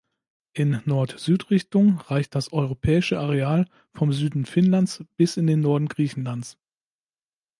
[0.53, 6.57] In Nord-Süd-Richtung reicht das europäische Areal vom Süden Finnlands bis in den Norden Griechenlands.